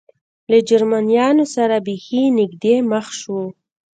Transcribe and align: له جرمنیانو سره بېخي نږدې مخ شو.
له 0.51 0.57
جرمنیانو 0.69 1.45
سره 1.55 1.75
بېخي 1.87 2.23
نږدې 2.39 2.75
مخ 2.91 3.07
شو. 3.19 3.41